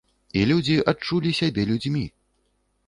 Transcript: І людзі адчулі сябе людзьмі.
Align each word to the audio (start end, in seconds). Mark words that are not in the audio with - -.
І 0.39 0.45
людзі 0.51 0.79
адчулі 0.93 1.35
сябе 1.41 1.69
людзьмі. 1.73 2.05